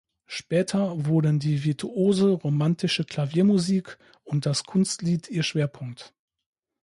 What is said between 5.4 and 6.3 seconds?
Schwerpunkt.